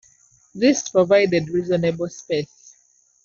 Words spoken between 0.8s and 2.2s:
provided reasonable